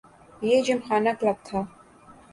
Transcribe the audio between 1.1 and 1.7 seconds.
Club تھا۔